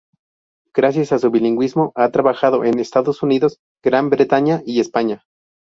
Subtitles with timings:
[0.73, 5.25] Gracias a su bilingüismo ha trabajado en Estados Unidos, Gran Bretaña y España.